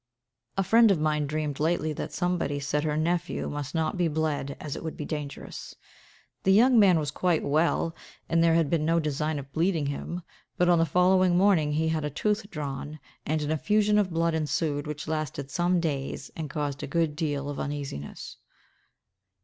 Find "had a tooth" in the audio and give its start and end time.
11.89-12.49